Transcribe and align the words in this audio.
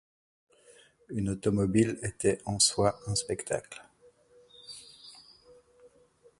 Une 1.09 1.29
automobile 1.29 1.99
était 2.01 2.39
en 2.47 2.57
soi 2.57 2.97
un 3.05 3.13
spectacle. 3.13 3.83